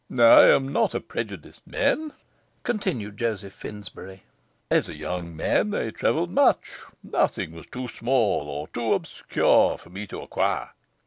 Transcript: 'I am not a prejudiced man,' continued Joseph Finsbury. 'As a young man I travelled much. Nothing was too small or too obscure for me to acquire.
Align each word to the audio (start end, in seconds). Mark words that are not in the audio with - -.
'I 0.09 0.47
am 0.47 0.73
not 0.73 0.95
a 0.95 0.99
prejudiced 0.99 1.67
man,' 1.67 2.13
continued 2.63 3.17
Joseph 3.17 3.53
Finsbury. 3.53 4.23
'As 4.71 4.89
a 4.89 4.95
young 4.97 5.35
man 5.35 5.75
I 5.75 5.91
travelled 5.91 6.31
much. 6.31 6.79
Nothing 7.03 7.51
was 7.51 7.67
too 7.67 7.87
small 7.87 8.49
or 8.49 8.67
too 8.69 8.93
obscure 8.93 9.77
for 9.77 9.91
me 9.91 10.07
to 10.07 10.21
acquire. 10.21 10.71